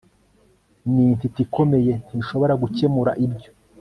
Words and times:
Nintiti 0.93 1.39
ikomeye 1.45 1.93
ntishobora 2.07 2.53
gukemura 2.61 3.11
ibyo 3.25 3.49